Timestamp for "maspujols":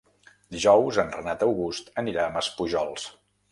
2.39-3.09